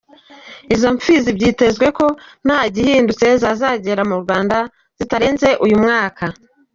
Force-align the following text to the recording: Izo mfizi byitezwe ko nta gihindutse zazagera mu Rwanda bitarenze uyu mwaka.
Izo 0.73 0.87
mfizi 0.97 1.29
byitezwe 1.37 1.87
ko 1.97 2.05
nta 2.45 2.59
gihindutse 2.75 3.25
zazagera 3.41 4.01
mu 4.09 4.15
Rwanda 4.23 4.57
bitarenze 4.97 5.49
uyu 5.65 5.77
mwaka. 5.83 6.23